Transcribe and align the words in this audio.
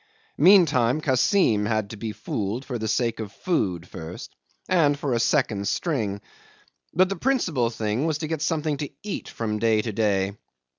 Meantime 0.39 0.99
Kassim 0.99 1.67
had 1.67 1.91
to 1.91 1.95
be 1.95 2.11
fooled 2.11 2.65
for 2.65 2.79
the 2.79 2.87
sake 2.87 3.19
of 3.19 3.31
food 3.31 3.87
first 3.87 4.35
and 4.67 4.97
for 4.97 5.13
a 5.13 5.19
second 5.19 5.67
string. 5.67 6.21
But 6.91 7.07
the 7.07 7.15
principal 7.15 7.69
thing 7.69 8.07
was 8.07 8.17
to 8.17 8.27
get 8.27 8.41
something 8.41 8.77
to 8.77 8.89
eat 9.03 9.29
from 9.29 9.59
day 9.59 9.83
to 9.83 9.91
day. 9.91 10.33